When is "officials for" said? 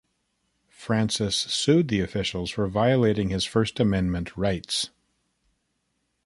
2.01-2.65